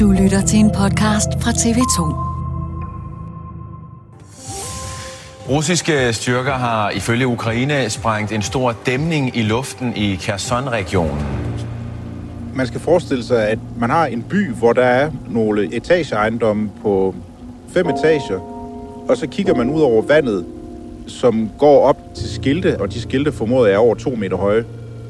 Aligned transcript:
Du 0.00 0.10
lytter 0.10 0.40
til 0.40 0.58
en 0.58 0.70
podcast 0.70 1.28
fra 1.40 1.50
TV2. 1.50 2.00
Russiske 5.50 6.12
styrker 6.12 6.52
har 6.52 6.90
ifølge 6.90 7.26
Ukraine 7.26 7.90
sprængt 7.90 8.32
en 8.32 8.42
stor 8.42 8.74
dæmning 8.86 9.36
i 9.36 9.42
luften 9.42 9.96
i 9.96 10.14
Kherson-regionen. 10.14 11.26
Man 12.54 12.66
skal 12.66 12.80
forestille 12.80 13.24
sig, 13.24 13.48
at 13.48 13.58
man 13.78 13.90
har 13.90 14.06
en 14.06 14.22
by, 14.22 14.52
hvor 14.52 14.72
der 14.72 14.84
er 14.84 15.10
nogle 15.28 15.74
etageejendomme 15.74 16.70
på 16.82 17.14
fem 17.74 17.88
etager, 17.88 18.40
og 19.08 19.16
så 19.16 19.26
kigger 19.26 19.54
man 19.54 19.70
ud 19.70 19.80
over 19.80 20.02
vandet, 20.02 20.46
som 21.06 21.50
går 21.58 21.88
op 21.88 21.98
til 22.14 22.34
skilte, 22.34 22.80
og 22.80 22.92
de 22.92 23.00
skilte 23.00 23.32
formodet 23.32 23.74
er 23.74 23.78
over 23.78 23.94
to 23.94 24.10
meter 24.10 24.36
høje. 24.36 24.64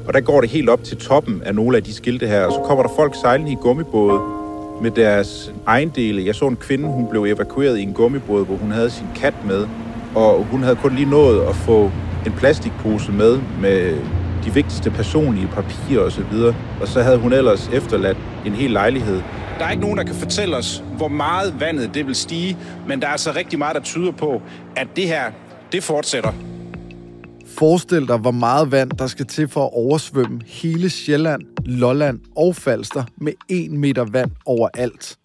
Og 0.07 0.13
der 0.13 0.19
går 0.19 0.41
det 0.41 0.49
helt 0.49 0.69
op 0.69 0.83
til 0.83 0.97
toppen 0.97 1.41
af 1.45 1.55
nogle 1.55 1.77
af 1.77 1.83
de 1.83 1.93
skilte 1.93 2.27
her, 2.27 2.45
og 2.45 2.51
så 2.51 2.59
kommer 2.59 2.83
der 2.83 2.91
folk 2.95 3.15
sejlende 3.15 3.51
i 3.51 3.55
gummibåde 3.55 4.36
med 4.81 4.91
deres 4.91 5.53
ejendele. 5.67 6.25
Jeg 6.25 6.35
så 6.35 6.47
en 6.47 6.55
kvinde, 6.55 6.87
hun 6.87 7.07
blev 7.09 7.23
evakueret 7.23 7.77
i 7.77 7.81
en 7.81 7.93
gummibåd, 7.93 8.45
hvor 8.45 8.55
hun 8.55 8.71
havde 8.71 8.89
sin 8.89 9.07
kat 9.15 9.33
med, 9.45 9.67
og 10.15 10.43
hun 10.43 10.63
havde 10.63 10.75
kun 10.75 10.95
lige 10.95 11.09
nået 11.09 11.41
at 11.49 11.55
få 11.55 11.91
en 12.25 12.31
plastikpose 12.31 13.11
med, 13.11 13.39
med 13.61 13.97
de 14.45 14.53
vigtigste 14.53 14.91
personlige 14.91 15.47
papirer 15.47 16.01
og 16.01 16.11
så 16.11 16.23
videre. 16.31 16.55
Og 16.81 16.87
så 16.87 17.01
havde 17.01 17.17
hun 17.17 17.33
ellers 17.33 17.69
efterladt 17.73 18.17
en 18.45 18.53
hel 18.53 18.71
lejlighed. 18.71 19.21
Der 19.59 19.65
er 19.65 19.71
ikke 19.71 19.81
nogen, 19.81 19.97
der 19.97 20.03
kan 20.03 20.15
fortælle 20.15 20.57
os, 20.57 20.83
hvor 20.97 21.07
meget 21.07 21.59
vandet 21.59 21.93
det 21.93 22.07
vil 22.07 22.15
stige, 22.15 22.57
men 22.87 23.01
der 23.01 23.07
er 23.07 23.11
altså 23.11 23.31
rigtig 23.35 23.59
meget, 23.59 23.75
der 23.75 23.81
tyder 23.81 24.11
på, 24.11 24.41
at 24.75 24.87
det 24.95 25.07
her, 25.07 25.23
det 25.71 25.83
fortsætter. 25.83 26.31
Forestil 27.57 28.07
dig, 28.07 28.17
hvor 28.17 28.31
meget 28.31 28.71
vand, 28.71 28.91
der 28.91 29.07
skal 29.07 29.25
til 29.25 29.47
for 29.47 29.65
at 29.65 29.73
oversvømme 29.73 30.41
hele 30.45 30.89
Sjælland, 30.89 31.41
Lolland 31.65 32.19
og 32.35 32.55
Falster 32.55 33.03
med 33.21 33.33
1 33.49 33.71
meter 33.71 34.05
vand 34.11 34.31
overalt. 34.45 35.17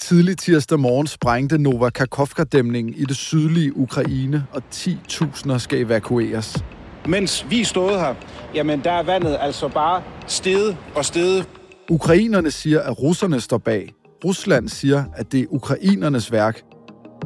Tidlig 0.00 0.38
tirsdag 0.38 0.80
morgen 0.80 1.06
sprængte 1.06 1.58
Nova 1.58 1.90
Kakovka-dæmningen 1.90 2.94
i 2.94 3.04
det 3.04 3.16
sydlige 3.16 3.76
Ukraine, 3.76 4.46
og 4.52 4.62
10.000 4.74 5.58
skal 5.58 5.80
evakueres. 5.80 6.64
Mens 7.06 7.46
vi 7.50 7.64
stod 7.64 7.90
her, 7.90 8.14
jamen 8.54 8.84
der 8.84 8.92
er 8.92 9.02
vandet 9.02 9.36
altså 9.40 9.68
bare 9.68 10.02
steget 10.26 10.76
og 10.94 11.04
steget. 11.04 11.48
Ukrainerne 11.90 12.50
siger, 12.50 12.80
at 12.80 13.02
russerne 13.02 13.40
står 13.40 13.58
bag. 13.58 13.94
Rusland 14.24 14.68
siger, 14.68 15.04
at 15.14 15.32
det 15.32 15.40
er 15.40 15.46
ukrainernes 15.50 16.32
værk. 16.32 16.62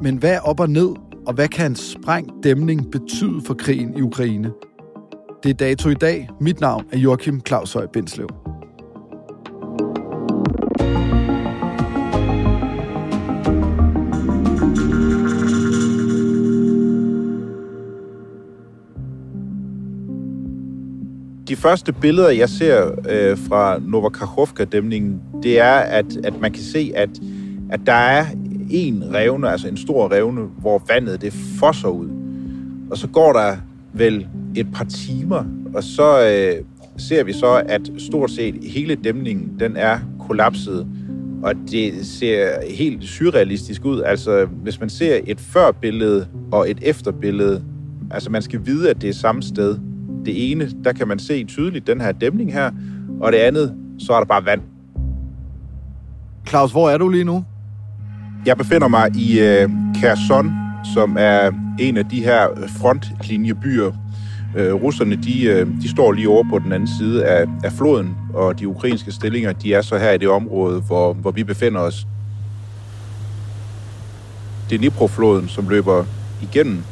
Men 0.03 0.17
hvad 0.17 0.33
er 0.33 0.41
op 0.41 0.61
og 0.61 0.71
ned, 0.71 0.89
og 1.27 1.35
hvad 1.35 1.49
kan 1.49 1.71
en 1.71 1.77
sprængt 1.77 2.33
dæmning 2.45 2.91
betyde 2.91 3.41
for 3.47 3.55
krigen 3.55 3.99
i 3.99 4.03
Ukraine? 4.03 4.53
Det 5.43 5.51
er 5.51 5.55
dato 5.55 5.89
i 5.89 5.95
dag. 5.95 6.29
Mit 6.41 6.61
navn 6.61 6.85
er 6.93 6.99
Joachim 6.99 7.41
Claus 7.47 7.73
Høj 7.73 7.87
Bindslev. 7.87 8.29
De 21.49 21.57
første 21.57 21.93
billeder, 21.93 22.31
jeg 22.31 22.49
ser 22.49 22.91
øh, 23.11 23.39
fra 23.39 23.79
Novokakhovka-dæmningen, 23.79 25.21
det 25.43 25.61
er, 25.61 25.75
at, 25.75 26.17
at 26.25 26.41
man 26.41 26.53
kan 26.53 26.63
se, 26.63 26.93
at, 26.95 27.11
at 27.71 27.81
der 27.87 27.93
er 27.93 28.27
en 28.73 29.15
revne, 29.15 29.49
altså 29.49 29.69
en 29.69 29.77
stor 29.77 30.13
revne, 30.13 30.43
hvor 30.43 30.83
vandet 30.89 31.21
det 31.21 31.33
fosser 31.33 31.89
ud. 31.89 32.09
Og 32.91 32.99
så 32.99 33.09
går 33.09 33.33
der 33.33 33.57
vel 33.93 34.27
et 34.57 34.67
par 34.75 34.85
timer, 34.85 35.45
og 35.75 35.85
så 35.85 36.21
øh, 36.21 36.65
ser 36.97 37.25
vi 37.25 37.33
så, 37.33 37.63
at 37.69 37.81
stort 37.99 38.31
set 38.31 38.55
hele 38.65 38.95
dæmningen, 38.95 39.57
den 39.61 39.77
er 39.77 39.99
kollapset. 40.21 40.87
Og 41.43 41.55
det 41.71 42.07
ser 42.07 42.49
helt 42.71 43.05
surrealistisk 43.05 43.85
ud. 43.85 44.01
Altså, 44.01 44.45
hvis 44.45 44.81
man 44.81 44.91
ser 44.91 45.21
et 45.27 45.41
førbillede 45.41 46.27
og 46.53 46.71
et 46.71 46.79
efterbillede, 46.83 47.63
altså 48.11 48.31
man 48.31 48.43
skal 48.43 48.61
vide, 48.65 48.91
at 48.91 49.03
det 49.03 49.09
er 49.09 49.15
samme 49.15 49.43
sted. 49.43 49.79
Det 50.25 50.53
ene, 50.53 50.71
der 50.85 50.93
kan 50.93 51.09
man 51.09 51.19
se 51.19 51.45
tydeligt 51.45 51.87
den 51.87 52.01
her 52.01 52.13
dæmning 52.13 52.53
her, 52.53 52.71
og 53.21 53.33
det 53.33 53.39
andet, 53.39 53.75
så 53.99 54.13
er 54.13 54.19
der 54.19 54.25
bare 54.25 54.45
vand. 54.45 54.61
Claus, 56.49 56.73
hvor 56.73 56.91
er 56.91 56.99
du 56.99 57.09
lige 57.09 57.25
nu? 57.25 57.45
Jeg 58.47 58.57
befinder 58.57 58.89
mig 58.89 59.17
i 59.17 59.41
øh, 59.41 59.71
Kherson, 59.95 60.53
som 60.95 61.17
er 61.19 61.51
en 61.79 61.97
af 61.97 62.05
de 62.05 62.25
her 62.25 62.47
frontlinjebyer. 62.81 63.93
Øh, 64.57 64.75
russerne, 64.75 65.17
de, 65.17 65.45
øh, 65.45 65.67
de 65.83 65.91
står 65.91 66.13
lige 66.13 66.29
over 66.29 66.45
på 66.51 66.59
den 66.59 66.73
anden 66.73 66.89
side 66.99 67.25
af, 67.25 67.47
af 67.65 67.73
floden, 67.73 68.17
og 68.35 68.59
de 68.59 68.69
ukrainske 68.69 69.13
stillinger, 69.13 69.53
de 69.53 69.75
er 69.75 69.83
så 69.83 69.99
her 69.99 70.11
i 70.11 70.19
det 70.19 70.29
område, 70.29 70.81
hvor, 70.81 71.13
hvor 71.13 71.31
vi 71.31 71.45
befinder 71.45 71.81
os. 71.81 72.07
Det 74.71 74.75
er 74.75 74.79
Dnipro-floden, 74.79 75.49
som 75.49 75.69
løber 75.69 76.05
igennem 76.43 76.83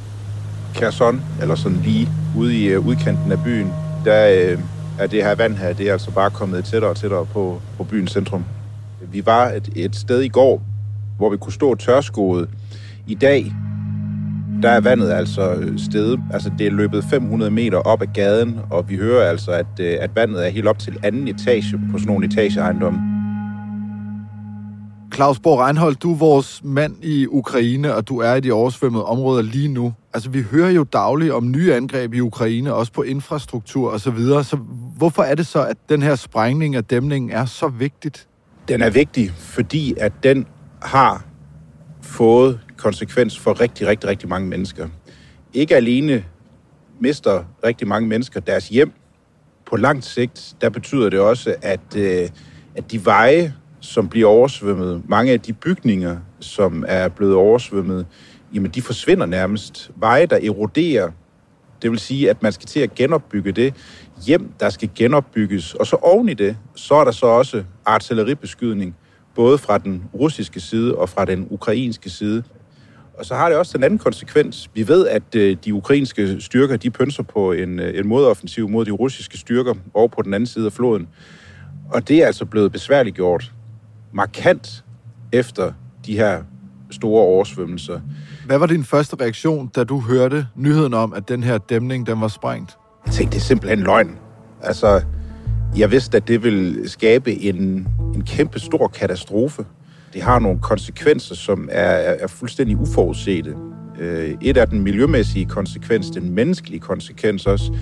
Kherson, 0.75 1.23
eller 1.41 1.55
sådan 1.55 1.79
lige 1.85 2.09
ude 2.37 2.59
i 2.59 2.65
øh, 2.65 2.87
udkanten 2.87 3.33
af 3.33 3.43
byen. 3.45 3.73
Der 4.05 4.51
øh, 4.53 4.59
er 4.99 5.07
det 5.07 5.25
her 5.25 5.35
vand 5.35 5.57
her, 5.57 5.73
det 5.73 5.89
er 5.89 5.93
altså 5.93 6.11
bare 6.11 6.31
kommet 6.31 6.65
tættere 6.65 6.91
og 6.91 6.97
tættere 6.97 7.27
på, 7.27 7.61
på 7.77 7.85
byens 7.85 8.11
centrum. 8.11 8.45
Vi 9.13 9.27
var 9.27 9.49
et, 9.49 9.69
et 9.77 9.97
sted 9.97 10.21
i 10.21 10.29
går, 10.29 10.63
hvor 11.21 11.31
vi 11.31 11.37
kunne 11.37 11.53
stå 11.53 11.75
tørskoet. 11.75 12.49
I 13.07 13.15
dag, 13.15 13.53
der 14.63 14.71
er 14.71 14.81
vandet 14.81 15.11
altså 15.11 15.73
stedet. 15.77 16.21
Altså, 16.33 16.51
det 16.59 16.67
er 16.67 16.71
løbet 16.71 17.05
500 17.05 17.51
meter 17.51 17.79
op 17.79 18.03
ad 18.03 18.07
gaden, 18.15 18.61
og 18.71 18.89
vi 18.89 18.97
hører 18.97 19.31
altså, 19.31 19.51
at, 19.51 19.67
øh, 19.81 19.97
at 20.01 20.11
vandet 20.15 20.47
er 20.47 20.51
helt 20.51 20.67
op 20.67 20.79
til 20.79 20.99
anden 21.03 21.29
etage 21.29 21.81
på 21.93 21.99
sådan 21.99 22.07
nogle 22.07 22.27
etageejendomme. 22.27 23.01
Claus 25.15 25.41
Borg 25.41 25.61
Reinhold, 25.61 25.97
du 25.97 26.13
er 26.13 26.17
vores 26.17 26.61
mand 26.65 26.97
i 27.03 27.27
Ukraine, 27.27 27.95
og 27.95 28.09
du 28.09 28.19
er 28.19 28.35
i 28.35 28.41
de 28.41 28.53
oversvømmede 28.53 29.05
områder 29.05 29.43
lige 29.43 29.69
nu. 29.69 29.93
Altså, 30.15 30.31
vi 30.31 30.43
hører 30.51 30.71
jo 30.71 30.85
dagligt 30.85 31.33
om 31.33 31.51
nye 31.51 31.75
angreb 31.75 32.15
i 32.15 32.21
Ukraine, 32.21 32.75
også 32.75 32.93
på 32.93 33.03
infrastruktur 33.03 33.91
og 33.91 34.01
så 34.01 34.11
videre. 34.11 34.45
Så 34.45 34.57
hvorfor 34.97 35.23
er 35.23 35.35
det 35.35 35.47
så, 35.47 35.65
at 35.65 35.77
den 35.89 36.03
her 36.03 36.15
sprængning 36.15 36.77
af 36.77 36.85
dæmningen 36.85 37.31
er 37.31 37.45
så 37.45 37.69
vigtigt? 37.69 38.29
Den 38.69 38.83
er 38.83 38.91
vigtig, 38.91 39.31
fordi 39.31 39.95
at 40.01 40.13
den 40.23 40.47
har 40.83 41.25
fået 42.03 42.61
konsekvens 42.77 43.39
for 43.39 43.61
rigtig, 43.61 43.87
rigtig, 43.87 44.09
rigtig 44.09 44.29
mange 44.29 44.49
mennesker. 44.49 44.89
Ikke 45.55 45.77
alene 45.77 46.25
mister 47.01 47.45
rigtig 47.65 47.89
mange 47.89 48.09
mennesker 48.09 48.41
deres 48.41 48.69
hjem 48.69 48.93
på 49.67 49.77
lang 49.77 50.05
sigt, 50.05 50.57
der 50.61 50.69
betyder 50.69 51.11
det 51.11 51.21
også, 51.21 51.55
at, 51.63 51.97
øh, 51.97 52.29
at 52.75 52.91
de 52.91 53.05
veje, 53.05 53.55
som 53.81 54.09
bliver 54.09 54.29
oversvømmet, 54.29 55.03
mange 55.09 55.33
af 55.33 55.41
de 55.41 55.53
bygninger, 55.53 56.17
som 56.41 56.85
er 56.89 57.09
blevet 57.09 57.35
oversvømmet, 57.35 58.07
jamen 58.55 58.71
de 58.71 58.83
forsvinder 58.83 59.27
nærmest. 59.27 59.91
Veje, 59.97 60.27
der 60.27 60.37
eroderer, 60.37 61.11
det 61.83 61.91
vil 61.91 61.99
sige, 61.99 62.31
at 62.31 62.43
man 62.43 62.53
skal 62.53 62.67
til 62.67 62.81
at 62.81 62.95
genopbygge 62.95 63.53
det 63.53 63.75
hjem, 64.27 64.53
der 64.61 64.71
skal 64.71 64.91
genopbygges. 64.95 65.75
Og 65.75 65.87
så 65.87 65.97
oven 65.97 66.29
i 66.29 66.35
det, 66.35 66.57
så 66.75 66.95
er 66.95 67.05
der 67.05 67.13
så 67.13 67.27
også 67.27 67.65
artilleribeskydning, 67.87 68.97
både 69.35 69.59
fra 69.59 69.79
den 69.79 70.03
russiske 70.15 70.61
side 70.61 70.95
og 70.95 71.09
fra 71.09 71.25
den 71.25 71.47
ukrainske 71.51 72.11
side. 72.11 72.43
Og 73.15 73.27
så 73.27 73.35
har 73.35 73.49
det 73.49 73.59
også 73.59 73.79
den 73.79 73.85
anden 73.85 73.99
konsekvens. 73.99 74.71
Vi 74.75 74.89
ved, 74.89 75.07
at 75.07 75.35
øh, 75.35 75.57
de 75.65 75.75
ukrainske 75.75 76.41
styrker, 76.41 76.77
de 76.77 76.91
pønser 76.91 77.23
på 77.23 77.53
en, 77.53 77.79
øh, 77.81 77.99
en 77.99 78.09
modoffensiv 78.09 78.69
mod 78.69 78.85
de 78.85 78.91
russiske 78.91 79.39
styrker 79.39 79.75
over 79.95 80.09
på 80.09 80.23
den 80.23 80.35
anden 80.35 80.47
side 80.47 80.67
af 80.67 80.73
floden. 80.73 81.09
Og 81.91 82.09
det 82.09 82.23
er 82.23 82.27
altså 82.27 82.45
blevet 82.45 82.73
besværligt 82.73 83.17
gjort 83.17 83.53
markant 84.13 84.85
efter 85.33 85.73
de 86.07 86.17
her 86.17 86.43
store 86.91 87.23
oversvømmelser. 87.23 88.01
Hvad 88.47 88.59
var 88.59 88.67
din 88.67 88.85
første 88.85 89.17
reaktion, 89.21 89.69
da 89.69 89.85
du 89.85 90.01
hørte 90.01 90.47
nyheden 90.57 90.95
om, 90.95 91.13
at 91.13 91.29
den 91.29 91.43
her 91.43 91.59
dæmning 91.59 92.07
den 92.07 92.21
var 92.21 92.29
sprængt? 92.29 92.77
Jeg 93.07 93.15
tænkte, 93.15 93.35
det 93.35 93.43
er 93.43 93.47
simpelthen 93.47 93.81
løgn. 93.81 94.19
Altså, 94.63 95.03
jeg 95.77 95.91
vidste, 95.91 96.17
at 96.17 96.29
det 96.29 96.43
ville 96.43 96.89
skabe 96.89 97.33
en, 97.33 97.89
en 98.15 98.23
kæmpe 98.27 98.61
stor 98.61 98.89
katastrofe. 98.89 99.65
Det 100.13 100.23
har 100.23 100.39
nogle 100.39 100.61
konsekvenser, 100.61 101.35
som 101.35 101.69
er, 101.73 101.83
er, 101.83 102.17
er 102.21 102.27
fuldstændig 102.27 102.77
uforudsete. 102.77 103.55
Øh, 104.01 104.35
et 104.41 104.57
er 104.57 104.65
den 104.65 104.81
miljømæssige 104.81 105.47
konsekvens, 105.47 106.11
den 106.11 106.31
menneskelige 106.35 106.81
konsekvens 106.81 107.47
også. 107.47 107.73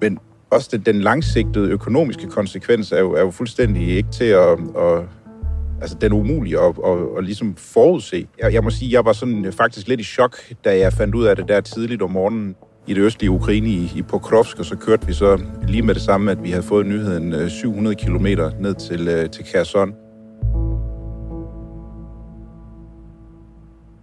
Men 0.00 0.18
også 0.50 0.68
den, 0.72 0.80
den 0.80 1.00
langsigtede 1.00 1.68
økonomiske 1.68 2.26
konsekvens 2.26 2.92
er 2.92 3.00
jo, 3.00 3.12
er 3.12 3.20
jo 3.20 3.30
fuldstændig 3.30 3.88
ikke 3.88 4.10
til 4.10 4.24
at, 4.24 4.58
at 4.78 5.02
altså 5.80 5.96
den 6.00 6.12
er 6.12 6.16
umulig 6.16 6.54
at, 6.54 6.74
at, 6.84 6.92
at, 6.92 6.98
at 7.18 7.24
ligesom 7.24 7.54
forudse. 7.56 8.26
Jeg, 8.38 8.52
jeg 8.52 8.64
må 8.64 8.70
sige, 8.70 8.92
jeg 8.92 9.04
var 9.04 9.12
sådan 9.12 9.44
øh, 9.44 9.52
faktisk 9.52 9.88
lidt 9.88 10.00
i 10.00 10.04
chok, 10.04 10.36
da 10.64 10.78
jeg 10.78 10.92
fandt 10.92 11.14
ud 11.14 11.24
af 11.24 11.36
det 11.36 11.48
der 11.48 11.60
tidligt 11.60 12.02
om 12.02 12.10
morgenen 12.10 12.56
i 12.86 12.94
det 12.94 13.00
østlige 13.00 13.30
Ukraine 13.30 13.68
i, 13.68 13.92
i 13.96 14.02
Pokrovsk, 14.02 14.58
og 14.58 14.64
så 14.64 14.76
kørte 14.76 15.06
vi 15.06 15.12
så 15.12 15.40
lige 15.68 15.82
med 15.82 15.94
det 15.94 16.02
samme, 16.02 16.30
at 16.30 16.42
vi 16.42 16.50
havde 16.50 16.62
fået 16.62 16.86
nyheden 16.86 17.50
700 17.50 17.96
km 17.96 18.26
ned 18.60 18.74
til, 18.74 19.28
til 19.30 19.44
Kherson. 19.44 19.94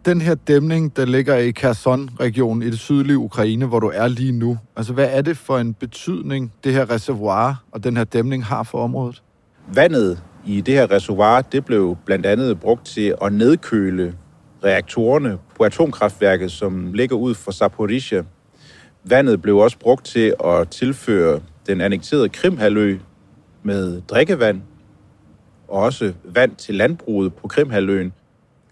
Den 0.05 0.21
her 0.21 0.35
dæmning, 0.35 0.95
der 0.95 1.05
ligger 1.05 1.35
i 1.35 1.51
Kherson-regionen 1.51 2.63
i 2.63 2.65
det 2.65 2.79
sydlige 2.79 3.17
Ukraine, 3.17 3.65
hvor 3.65 3.79
du 3.79 3.91
er 3.93 4.07
lige 4.07 4.31
nu, 4.31 4.57
altså 4.75 4.93
hvad 4.93 5.09
er 5.11 5.21
det 5.21 5.37
for 5.37 5.57
en 5.57 5.73
betydning, 5.73 6.53
det 6.63 6.73
her 6.73 6.89
reservoir 6.89 7.63
og 7.71 7.83
den 7.83 7.97
her 7.97 8.03
dæmning 8.03 8.45
har 8.45 8.63
for 8.63 8.83
området? 8.83 9.23
Vandet 9.73 10.23
i 10.45 10.61
det 10.61 10.73
her 10.73 10.91
reservoir, 10.91 11.41
det 11.41 11.65
blev 11.65 11.97
blandt 12.05 12.25
andet 12.25 12.59
brugt 12.59 12.85
til 12.85 13.15
at 13.21 13.33
nedkøle 13.33 14.15
reaktorerne 14.63 15.37
på 15.57 15.63
atomkraftværket, 15.63 16.51
som 16.51 16.93
ligger 16.93 17.15
ud 17.15 17.35
for 17.35 17.51
Zaporizhia. 17.51 18.23
Vandet 19.04 19.42
blev 19.42 19.56
også 19.56 19.78
brugt 19.78 20.06
til 20.06 20.34
at 20.44 20.68
tilføre 20.68 21.40
den 21.66 21.80
annekterede 21.80 22.28
Krimhalø 22.28 22.98
med 23.62 24.00
drikkevand, 24.00 24.60
og 25.68 25.82
også 25.82 26.12
vand 26.24 26.56
til 26.56 26.74
landbruget 26.74 27.34
på 27.34 27.48
Krimhaløen. 27.48 28.12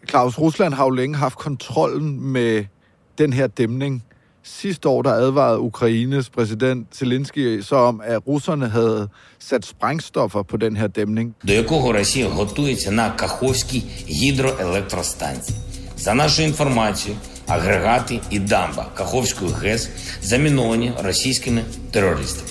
Claus, 0.08 0.38
Rusland 0.38 0.75
har 0.75 0.84
jo 0.84 0.90
længe 0.90 1.16
haft 1.16 1.38
kontrollen 1.38 2.32
med 2.32 2.64
den 3.19 3.32
her 3.32 3.46
dæmning. 3.46 4.04
Sidste 4.43 4.88
år, 4.88 5.02
der 5.02 5.10
advarede 5.10 5.58
Ukraines 5.58 6.31
præsident 6.31 6.96
Zelensky 6.96 7.60
så 7.60 7.76
om, 7.76 8.02
at 8.04 8.26
russerne 8.26 8.69
havde 8.69 9.08
sat 9.38 9.66
sprængstoffer 9.66 10.43
på 10.43 10.56
den 10.56 10.76
her 10.76 10.87
dæmning. 10.87 11.34
До 11.48 11.52
якого 11.52 11.93
Росія 11.93 12.28
готується 12.28 12.90
на 12.90 13.10
Каховській 13.10 13.82
гідроелектростанції. 14.08 15.58
За 15.96 16.14
нашу 16.14 16.43
інформацію, 16.43 17.16
агрегати 17.50 18.20
і 18.31 18.38
дамба 18.38 18.87
Каховської 18.96 19.50
ГЕС 19.62 19.90
заміновані 20.22 20.93
російськими 21.04 21.64
терористами. 21.90 22.48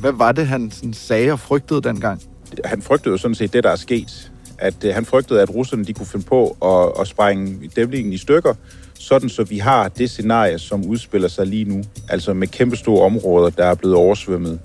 Hvad 0.00 0.12
var 0.12 0.32
det, 0.32 0.46
han 0.46 0.70
sådan 0.70 0.94
sagde 0.94 1.32
og 1.32 1.40
frygtede 1.40 1.80
dengang? 1.82 2.20
Han 2.64 2.82
frygtede 2.82 3.10
jo 3.10 3.18
sådan 3.18 3.34
set 3.34 3.52
det, 3.52 3.64
der 3.64 3.70
er 3.70 3.76
sket. 3.76 4.30
At 4.58 4.74
uh, 4.84 4.90
han 4.90 5.04
frygtede, 5.04 5.42
at 5.42 5.54
russerne 5.54 5.84
de 5.84 5.92
kunne 5.92 6.06
finde 6.06 6.24
på 6.24 6.56
at, 6.62 7.00
at 7.00 7.08
sprænge 7.08 7.70
dæmningen 7.76 8.12
i 8.12 8.18
stykker, 8.18 8.54
sådan 8.98 9.28
så 9.28 9.44
vi 9.44 9.58
har 9.58 9.88
det 9.88 10.10
scenarie, 10.10 10.58
som 10.58 10.86
udspiller 10.86 11.28
sig 11.28 11.46
lige 11.46 11.64
nu, 11.64 11.82
altså 12.08 12.34
med 12.34 12.48
kæmpestore 12.48 13.04
områder, 13.04 13.50
der 13.50 13.66
er 13.66 13.74
blevet 13.74 13.96
oversvømmet. 13.96 14.60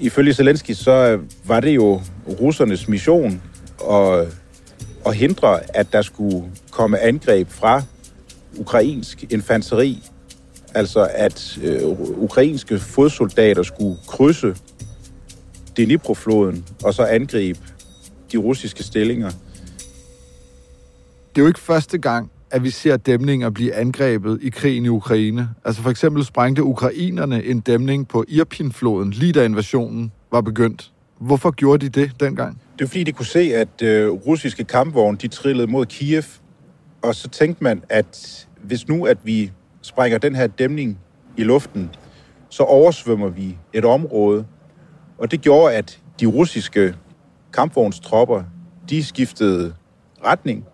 Ifølge 0.00 0.34
Zelensky, 0.34 0.72
så 0.72 1.18
var 1.44 1.60
det 1.60 1.74
jo 1.74 2.00
russernes 2.40 2.88
mission 2.88 3.42
at, 3.90 4.26
at 5.06 5.14
hindre, 5.14 5.76
at 5.76 5.92
der 5.92 6.02
skulle 6.02 6.44
komme 6.70 6.98
angreb 6.98 7.48
fra 7.50 7.82
ukrainsk 8.57 9.23
infanteri, 9.29 10.03
altså 10.73 11.09
at 11.13 11.59
øh, 11.63 11.83
ukrainske 12.17 12.79
fodsoldater 12.79 13.63
skulle 13.63 13.97
krydse 14.07 14.55
Dnipro-floden 15.77 16.65
og 16.83 16.93
så 16.93 17.03
angribe 17.03 17.59
de 18.31 18.37
russiske 18.37 18.83
stillinger. 18.83 19.29
Det 21.35 21.37
er 21.37 21.41
jo 21.41 21.47
ikke 21.47 21.59
første 21.59 21.97
gang, 21.97 22.31
at 22.51 22.63
vi 22.63 22.69
ser 22.69 22.97
dæmninger 22.97 23.49
blive 23.49 23.73
angrebet 23.73 24.39
i 24.41 24.49
krigen 24.49 24.85
i 24.85 24.89
Ukraine. 24.89 25.49
Altså 25.65 25.81
for 25.81 25.89
eksempel 25.89 26.25
sprængte 26.25 26.63
ukrainerne 26.63 27.43
en 27.43 27.59
dæmning 27.59 28.07
på 28.07 28.25
Irpin-floden, 28.27 29.11
lige 29.11 29.33
da 29.33 29.45
invasionen 29.45 30.11
var 30.31 30.41
begyndt. 30.41 30.91
Hvorfor 31.19 31.51
gjorde 31.51 31.89
de 31.89 32.01
det 32.01 32.11
dengang? 32.19 32.61
Det 32.79 32.85
er 32.85 32.87
fordi, 32.87 33.03
de 33.03 33.11
kunne 33.11 33.25
se, 33.25 33.39
at 33.39 33.81
øh, 33.81 34.09
russiske 34.09 34.63
kampvogne 34.63 35.17
de 35.17 35.27
trillede 35.27 35.67
mod 35.67 35.85
Kiev, 35.85 36.23
og 37.03 37.15
så 37.15 37.29
tænkte 37.29 37.63
man, 37.63 37.83
at 37.89 38.47
hvis 38.63 38.87
nu, 38.87 39.05
at 39.05 39.17
vi 39.23 39.51
sprænger 39.81 40.17
den 40.17 40.35
her 40.35 40.47
dæmning 40.47 40.99
i 41.37 41.43
luften, 41.43 41.89
så 42.49 42.63
oversvømmer 42.63 43.29
vi 43.29 43.57
et 43.73 43.85
område. 43.85 44.45
Og 45.17 45.31
det 45.31 45.41
gjorde, 45.41 45.75
at 45.75 45.99
de 46.19 46.25
russiske 46.25 46.95
kampvognstropper, 47.53 48.43
de 48.89 49.03
skiftede 49.03 49.73
retning 50.25 50.65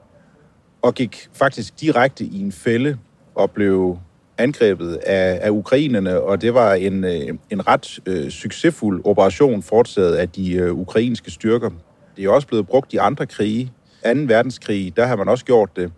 og 0.82 0.94
gik 0.94 1.30
faktisk 1.34 1.82
direkte 1.82 2.26
i 2.26 2.42
en 2.42 2.52
fælde 2.52 2.98
og 3.36 3.52
blev 3.52 3.98
angrebet 4.38 4.96
af, 4.96 5.40
af 5.42 5.50
ukrainerne, 5.50 6.22
og 6.22 6.42
det 6.42 6.54
var 6.54 6.74
en, 6.74 7.04
øh, 7.04 7.38
en 7.50 7.68
ret 7.68 8.00
øh, 8.06 8.30
succesfuld 8.30 9.02
operation 9.06 9.64
foretaget 9.64 10.16
af 10.16 10.30
de 10.30 10.54
øh, 10.54 10.74
ukrainske 10.74 11.32
styrker. 11.32 11.70
Det 12.18 12.26
er 12.26 12.30
også 12.30 12.48
blevet 12.48 12.68
brugt 12.68 12.94
i 12.94 12.98
andre 12.98 13.26
krige. 13.26 13.74
2. 14.05 14.11
verdenskrig, 14.11 14.97
der 14.97 15.07
har 15.07 15.17
man 15.17 15.29
også 15.29 15.45
gjort 15.45 15.77
det. 15.77 15.93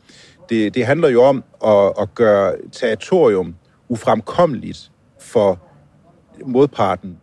Det, 0.49 0.75
det 0.75 0.87
handler 0.87 1.09
jo 1.09 1.23
om 1.23 1.45
at, 1.65 1.93
at 2.01 2.15
gøre 2.15 2.55
territorium 2.73 3.55
ufremkommeligt 3.89 4.91
for 5.21 5.59
modparten. 6.47 7.17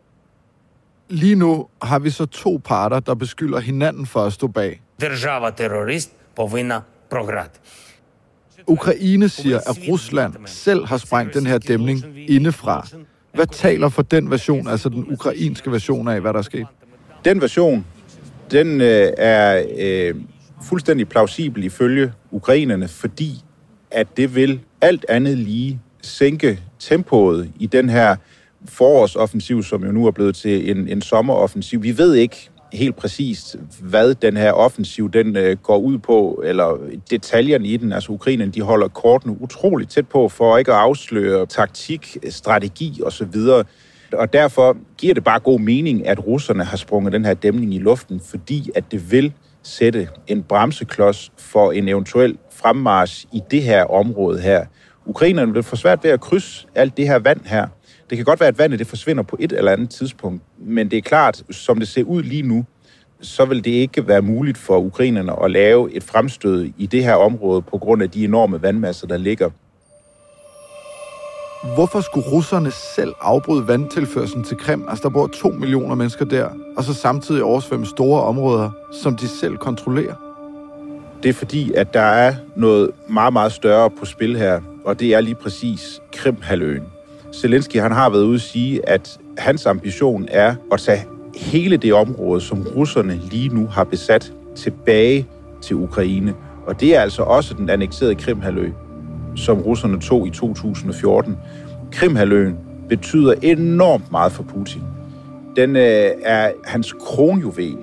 Lige 1.09 1.35
nu 1.35 1.67
har 1.81 1.99
vi 1.99 2.09
så 2.09 2.25
to 2.25 2.61
parter, 2.65 2.99
der 2.99 3.15
beskylder 3.15 3.59
hinanden 3.59 4.05
for 4.05 4.19
at 4.25 4.33
stå 4.33 4.47
bag. 4.47 4.81
Держава-терорист 5.01 6.11
повинна 6.35 6.81
програти. 7.09 7.59
Ukraine 8.67 9.29
siger, 9.29 9.57
at 9.57 9.77
Rusland 9.89 10.33
selv 10.45 10.85
har 10.85 10.97
sprængt 10.97 11.33
den 11.33 11.45
her 11.45 11.57
dæmning 11.57 12.03
indefra. 12.27 12.87
Hvad 13.33 13.47
taler 13.47 13.89
for 13.89 14.01
den 14.01 14.31
version, 14.31 14.67
altså 14.67 14.89
den 14.89 15.05
ukrainske 15.11 15.71
version 15.71 16.07
af, 16.07 16.21
hvad 16.21 16.33
der 16.33 16.39
er 16.39 16.43
sket? 16.43 16.67
Den 17.25 17.41
version, 17.41 17.85
den 18.51 18.81
øh, 18.81 19.11
er 19.17 19.63
øh, 19.77 20.15
fuldstændig 20.62 21.08
plausibel 21.08 21.64
ifølge 21.64 22.12
ukrainerne, 22.30 22.88
fordi 22.88 23.32
at 23.90 24.16
det 24.16 24.34
vil 24.34 24.60
alt 24.80 25.06
andet 25.08 25.38
lige 25.38 25.80
sænke 26.02 26.60
tempoet 26.78 27.50
i 27.58 27.66
den 27.66 27.88
her 27.88 28.16
forårsoffensiv, 28.64 29.62
som 29.62 29.84
jo 29.84 29.92
nu 29.92 30.06
er 30.06 30.10
blevet 30.10 30.34
til 30.34 30.70
en, 30.70 30.88
en 30.88 31.02
sommeroffensiv. 31.02 31.82
Vi 31.82 31.98
ved 31.98 32.14
ikke 32.14 32.50
helt 32.72 32.96
præcist, 32.96 33.56
hvad 33.80 34.14
den 34.14 34.36
her 34.36 34.52
offensiv 34.52 35.10
den 35.10 35.36
øh, 35.36 35.56
går 35.56 35.78
ud 35.78 35.98
på, 35.98 36.42
eller 36.46 36.78
detaljerne 37.10 37.68
i 37.68 37.76
den. 37.76 37.92
Altså 37.92 38.12
Ukrainerne, 38.12 38.52
de 38.52 38.62
holder 38.62 38.88
kortene 38.88 39.42
utroligt 39.42 39.90
tæt 39.90 40.08
på, 40.08 40.28
for 40.28 40.58
ikke 40.58 40.72
at 40.72 40.78
afsløre 40.78 41.46
taktik, 41.46 42.16
strategi 42.30 43.00
osv., 43.04 43.36
og 44.12 44.32
derfor 44.32 44.76
giver 44.98 45.14
det 45.14 45.24
bare 45.24 45.40
god 45.40 45.60
mening, 45.60 46.06
at 46.06 46.26
russerne 46.26 46.64
har 46.64 46.76
sprunget 46.76 47.12
den 47.12 47.24
her 47.24 47.34
dæmning 47.34 47.74
i 47.74 47.78
luften, 47.78 48.20
fordi 48.20 48.70
at 48.74 48.84
det 48.90 49.12
vil 49.12 49.32
sætte 49.68 50.08
en 50.26 50.42
bremseklods 50.42 51.32
for 51.38 51.72
en 51.72 51.88
eventuel 51.88 52.38
fremmarsch 52.52 53.26
i 53.32 53.42
det 53.50 53.62
her 53.62 53.84
område 53.84 54.40
her. 54.40 54.64
Ukrainerne 55.06 55.52
vil 55.52 55.62
få 55.62 55.76
svært 55.76 56.04
ved 56.04 56.10
at 56.10 56.20
krydse 56.20 56.66
alt 56.74 56.96
det 56.96 57.08
her 57.08 57.18
vand 57.18 57.40
her. 57.46 57.66
Det 58.10 58.18
kan 58.18 58.24
godt 58.24 58.40
være, 58.40 58.48
at 58.48 58.58
vandet 58.58 58.78
det 58.78 58.86
forsvinder 58.86 59.22
på 59.22 59.36
et 59.40 59.52
eller 59.52 59.72
andet 59.72 59.90
tidspunkt, 59.90 60.42
men 60.58 60.90
det 60.90 60.96
er 60.96 61.02
klart, 61.02 61.42
som 61.50 61.78
det 61.78 61.88
ser 61.88 62.02
ud 62.04 62.22
lige 62.22 62.42
nu, 62.42 62.64
så 63.20 63.44
vil 63.44 63.64
det 63.64 63.70
ikke 63.70 64.08
være 64.08 64.22
muligt 64.22 64.58
for 64.58 64.78
ukrainerne 64.78 65.44
at 65.44 65.50
lave 65.50 65.92
et 65.92 66.04
fremstød 66.04 66.70
i 66.78 66.86
det 66.86 67.04
her 67.04 67.14
område 67.14 67.62
på 67.62 67.78
grund 67.78 68.02
af 68.02 68.10
de 68.10 68.24
enorme 68.24 68.62
vandmasser, 68.62 69.06
der 69.06 69.16
ligger. 69.16 69.50
Hvorfor 71.62 72.00
skulle 72.00 72.26
russerne 72.26 72.70
selv 72.70 73.14
afbryde 73.20 73.68
vandtilførselen 73.68 74.44
til 74.44 74.56
Krim? 74.56 74.86
Altså, 74.88 75.02
der 75.02 75.08
bor 75.08 75.26
to 75.26 75.48
millioner 75.48 75.94
mennesker 75.94 76.24
der, 76.24 76.48
og 76.76 76.84
så 76.84 76.94
samtidig 76.94 77.42
oversvømme 77.42 77.86
store 77.86 78.22
områder, 78.22 78.70
som 78.92 79.16
de 79.16 79.28
selv 79.28 79.56
kontrollerer. 79.56 80.14
Det 81.22 81.28
er 81.28 81.32
fordi, 81.32 81.72
at 81.72 81.94
der 81.94 82.00
er 82.00 82.34
noget 82.56 82.90
meget, 83.08 83.32
meget 83.32 83.52
større 83.52 83.90
på 83.90 84.04
spil 84.04 84.36
her, 84.36 84.60
og 84.84 85.00
det 85.00 85.14
er 85.14 85.20
lige 85.20 85.34
præcis 85.34 86.00
Krimhaløen. 86.12 86.82
Zelensky 87.34 87.76
han 87.80 87.92
har 87.92 88.10
været 88.10 88.22
ude 88.22 88.34
at 88.34 88.40
sige, 88.40 88.88
at 88.88 89.18
hans 89.38 89.66
ambition 89.66 90.26
er 90.30 90.54
at 90.72 90.80
tage 90.80 91.06
hele 91.36 91.76
det 91.76 91.94
område, 91.94 92.40
som 92.40 92.66
russerne 92.76 93.20
lige 93.30 93.48
nu 93.48 93.66
har 93.66 93.84
besat, 93.84 94.32
tilbage 94.56 95.26
til 95.62 95.76
Ukraine. 95.76 96.34
Og 96.66 96.80
det 96.80 96.96
er 96.96 97.00
altså 97.00 97.22
også 97.22 97.54
den 97.54 97.70
annekterede 97.70 98.14
Krimhalø, 98.14 98.72
som 99.36 99.62
russerne 99.62 100.00
tog 100.00 100.26
i 100.26 100.30
2014. 100.30 101.36
Krimhaløen 101.92 102.58
betyder 102.88 103.34
enormt 103.42 104.10
meget 104.10 104.32
for 104.32 104.42
Putin. 104.42 104.82
Den 105.56 105.76
øh, 105.76 106.10
er 106.22 106.52
hans 106.64 106.92
kronjuvel. 106.92 107.78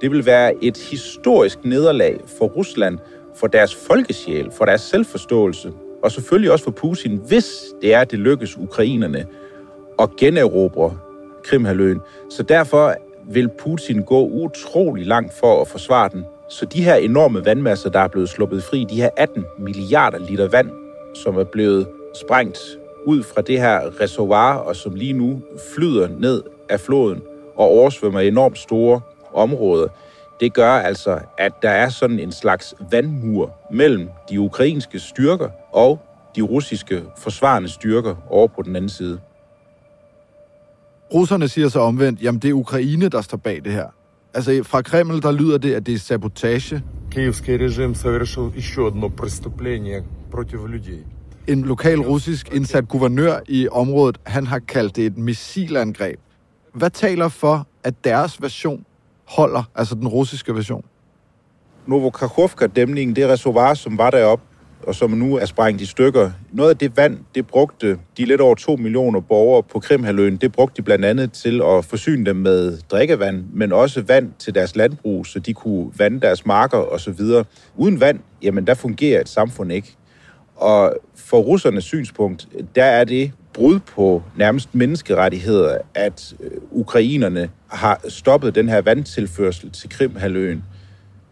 Det 0.00 0.10
vil 0.10 0.26
være 0.26 0.64
et 0.64 0.76
historisk 0.90 1.64
nederlag 1.64 2.20
for 2.38 2.46
Rusland, 2.46 2.98
for 3.36 3.46
deres 3.46 3.74
folkesjæl, 3.74 4.50
for 4.52 4.64
deres 4.64 4.80
selvforståelse, 4.80 5.72
og 6.02 6.12
selvfølgelig 6.12 6.52
også 6.52 6.64
for 6.64 6.70
Putin, 6.70 7.20
hvis 7.28 7.44
det 7.82 7.94
er, 7.94 8.04
det 8.04 8.18
lykkes 8.18 8.56
ukrainerne 8.58 9.26
at 9.98 10.16
generobre 10.16 10.96
Krimhaløen. 11.44 12.00
Så 12.30 12.42
derfor 12.42 12.94
vil 13.30 13.48
Putin 13.58 14.02
gå 14.02 14.26
utrolig 14.26 15.06
langt 15.06 15.32
for 15.40 15.60
at 15.60 15.68
forsvare 15.68 16.08
den. 16.12 16.24
Så 16.48 16.66
de 16.66 16.84
her 16.84 16.94
enorme 16.94 17.44
vandmasser, 17.44 17.90
der 17.90 18.00
er 18.00 18.08
blevet 18.08 18.28
sluppet 18.28 18.64
fri, 18.64 18.86
de 18.90 18.96
her 18.96 19.10
18 19.16 19.44
milliarder 19.58 20.18
liter 20.18 20.48
vand, 20.48 20.70
som 21.14 21.36
er 21.36 21.44
blevet 21.44 21.86
sprængt 22.14 22.58
ud 23.06 23.22
fra 23.22 23.40
det 23.40 23.60
her 23.60 24.00
reservoir, 24.00 24.54
og 24.54 24.76
som 24.76 24.94
lige 24.94 25.12
nu 25.12 25.42
flyder 25.74 26.08
ned 26.08 26.42
af 26.68 26.80
floden 26.80 27.22
og 27.56 27.66
oversvømmer 27.66 28.20
enormt 28.20 28.58
store 28.58 29.00
områder, 29.34 29.88
det 30.40 30.54
gør 30.54 30.72
altså, 30.72 31.18
at 31.38 31.52
der 31.62 31.70
er 31.70 31.88
sådan 31.88 32.18
en 32.18 32.32
slags 32.32 32.74
vandmur 32.90 33.54
mellem 33.70 34.08
de 34.30 34.40
ukrainske 34.40 34.98
styrker 34.98 35.48
og 35.72 36.00
de 36.36 36.42
russiske 36.42 37.02
forsvarende 37.16 37.68
styrker 37.68 38.14
over 38.28 38.48
på 38.48 38.62
den 38.62 38.76
anden 38.76 38.88
side. 38.88 39.20
Russerne 41.14 41.48
siger 41.48 41.68
så 41.68 41.80
omvendt, 41.80 42.22
jamen 42.22 42.42
det 42.42 42.48
er 42.50 42.54
Ukraine, 42.54 43.08
der 43.08 43.20
står 43.20 43.36
bag 43.36 43.64
det 43.64 43.72
her. 43.72 43.97
Altså 44.37 44.61
fra 44.63 44.81
Kreml, 44.81 45.21
der 45.21 45.31
lyder 45.31 45.57
det, 45.57 45.73
at 45.73 45.85
det 45.85 45.93
er 45.93 45.99
sabotage. 45.99 46.81
Киевский 47.11 47.57
режим 47.57 47.95
совершил 47.95 48.51
еще 48.55 48.87
одно 48.87 49.09
преступление 49.09 50.03
против 50.31 50.67
людей. 50.67 51.03
En 51.47 51.61
lokal 51.61 51.99
russisk 51.99 52.53
indsat 52.53 52.87
guvernør 52.87 53.39
i 53.47 53.67
området, 53.67 54.17
han 54.25 54.47
har 54.47 54.59
kaldt 54.59 54.95
det 54.95 55.05
et 55.05 55.17
missilangreb. 55.17 56.19
Hvad 56.73 56.89
taler 56.89 57.27
for, 57.27 57.67
at 57.83 57.93
deres 58.03 58.41
version 58.41 58.85
holder, 59.25 59.63
altså 59.75 59.95
den 59.95 60.07
russiske 60.07 60.55
version? 60.55 60.85
Novokakhovka-dæmningen, 61.87 63.15
det 63.15 63.29
reservoir, 63.29 63.73
som 63.73 63.97
var 63.97 64.09
deroppe, 64.09 64.45
og 64.82 64.94
som 64.94 65.10
nu 65.10 65.36
er 65.36 65.46
sprængt 65.46 65.80
i 65.80 65.86
stykker. 65.86 66.30
Noget 66.52 66.70
af 66.70 66.76
det 66.76 66.96
vand, 66.96 67.18
det 67.34 67.46
brugte 67.46 67.98
de 68.16 68.24
lidt 68.24 68.40
over 68.40 68.54
2 68.54 68.76
millioner 68.76 69.20
borgere 69.20 69.62
på 69.62 69.80
Krimhaløen, 69.80 70.36
det 70.36 70.52
brugte 70.52 70.76
de 70.76 70.82
blandt 70.82 71.04
andet 71.04 71.32
til 71.32 71.62
at 71.64 71.84
forsyne 71.84 72.26
dem 72.26 72.36
med 72.36 72.78
drikkevand, 72.90 73.44
men 73.52 73.72
også 73.72 74.02
vand 74.02 74.32
til 74.38 74.54
deres 74.54 74.76
landbrug, 74.76 75.26
så 75.26 75.38
de 75.38 75.54
kunne 75.54 75.90
vande 75.96 76.20
deres 76.20 76.46
marker 76.46 76.78
osv. 76.78 77.20
Uden 77.76 78.00
vand, 78.00 78.20
jamen 78.42 78.66
der 78.66 78.74
fungerer 78.74 79.20
et 79.20 79.28
samfund 79.28 79.72
ikke. 79.72 79.96
Og 80.56 80.96
for 81.14 81.38
russernes 81.38 81.84
synspunkt, 81.84 82.48
der 82.74 82.84
er 82.84 83.04
det 83.04 83.32
brud 83.52 83.78
på 83.78 84.22
nærmest 84.36 84.74
menneskerettigheder, 84.74 85.78
at 85.94 86.34
øh, 86.40 86.50
ukrainerne 86.70 87.50
har 87.68 88.00
stoppet 88.08 88.54
den 88.54 88.68
her 88.68 88.80
vandtilførsel 88.80 89.70
til 89.70 89.88
Krimhaløen 89.88 90.64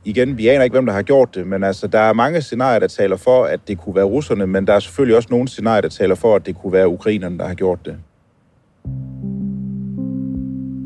igen, 0.07 0.39
vi 0.39 0.49
aner 0.49 0.65
ikke, 0.65 0.75
hvem 0.75 0.87
der 0.87 0.93
har 0.93 1.03
gjort 1.03 1.35
det, 1.35 1.47
men 1.47 1.65
altså, 1.65 1.87
der 1.87 1.99
er 1.99 2.13
mange 2.13 2.43
scenarier, 2.43 2.79
der 2.79 2.87
taler 2.87 3.17
for, 3.17 3.45
at 3.45 3.61
det 3.69 3.79
kunne 3.79 3.95
være 3.95 4.05
russerne, 4.05 4.47
men 4.47 4.67
der 4.67 4.73
er 4.73 4.81
selvfølgelig 4.81 5.17
også 5.17 5.29
nogle 5.31 5.49
scenarier, 5.49 5.81
der 5.81 5.89
taler 5.89 6.15
for, 6.15 6.37
at 6.37 6.47
det 6.47 6.57
kunne 6.59 6.73
være 6.73 6.89
ukrainerne, 6.89 7.39
der 7.39 7.47
har 7.47 7.55
gjort 7.55 7.79
det. 7.87 7.97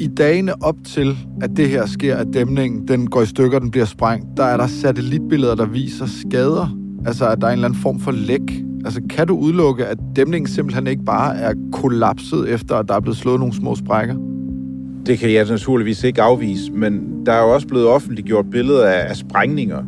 I 0.00 0.06
dagene 0.06 0.62
op 0.62 0.76
til, 0.86 1.16
at 1.42 1.50
det 1.56 1.68
her 1.68 1.86
sker, 1.86 2.16
at 2.16 2.26
dæmningen 2.32 2.88
den 2.88 3.10
går 3.10 3.22
i 3.22 3.26
stykker, 3.26 3.58
den 3.58 3.70
bliver 3.70 3.86
sprængt, 3.86 4.26
der 4.36 4.44
er 4.44 4.56
der 4.56 4.66
satellitbilleder, 4.66 5.54
der 5.54 5.66
viser 5.66 6.06
skader. 6.06 6.76
Altså, 7.06 7.28
at 7.28 7.40
der 7.40 7.46
er 7.46 7.50
en 7.50 7.58
eller 7.58 7.68
anden 7.68 7.80
form 7.80 8.00
for 8.00 8.10
læk. 8.10 8.52
Altså, 8.84 9.00
kan 9.10 9.26
du 9.26 9.36
udelukke, 9.36 9.86
at 9.86 9.98
dæmningen 10.16 10.48
simpelthen 10.48 10.86
ikke 10.86 11.04
bare 11.04 11.36
er 11.36 11.54
kollapset, 11.72 12.48
efter 12.48 12.76
at 12.76 12.88
der 12.88 12.94
er 12.94 13.00
blevet 13.00 13.16
slået 13.16 13.38
nogle 13.38 13.54
små 13.54 13.74
sprækker? 13.74 14.29
Det 15.06 15.18
kan 15.18 15.32
jeg 15.32 15.46
naturligvis 15.46 16.04
ikke 16.04 16.22
afvise, 16.22 16.72
men 16.72 17.26
der 17.26 17.32
er 17.32 17.42
jo 17.42 17.54
også 17.54 17.66
blevet 17.66 17.86
offentliggjort 17.86 18.50
billeder 18.50 18.86
af, 18.86 19.08
af 19.08 19.16
sprængninger. 19.16 19.84